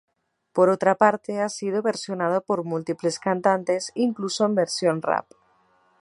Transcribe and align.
Por 0.55 0.67
otra 0.75 0.95
parte, 0.97 1.41
ha 1.41 1.49
sido 1.49 1.83
versionada 1.83 2.41
por 2.41 2.63
múltiples 2.63 3.19
cantantes, 3.19 3.91
incluso 3.93 4.45
en 4.45 4.55
versión 4.55 4.99
rap. 4.99 5.27